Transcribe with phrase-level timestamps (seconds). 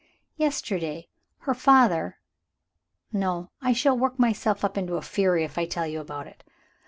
[0.35, 1.09] Yesterday,
[1.41, 2.17] her father
[3.13, 6.43] no, I shall work myself up into a fury if I tell you about it.